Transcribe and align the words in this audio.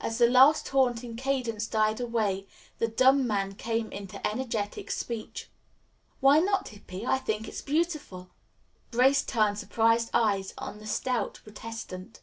As 0.00 0.18
the 0.18 0.26
last 0.28 0.70
haunting 0.70 1.14
cadence 1.14 1.68
died 1.68 2.00
away, 2.00 2.48
the 2.78 2.88
dumb 2.88 3.28
man 3.28 3.54
came 3.54 3.92
into 3.92 4.18
energetic 4.26 4.90
speech. 4.90 5.50
"Why 6.18 6.40
not, 6.40 6.70
Hippy? 6.70 7.06
I 7.06 7.18
think 7.18 7.46
it 7.46 7.52
is 7.54 7.62
beautiful." 7.62 8.30
Grace 8.90 9.22
turned 9.22 9.60
surprised 9.60 10.10
eyes 10.12 10.52
on 10.58 10.78
the 10.80 10.86
stout 10.88 11.38
protestant. 11.44 12.22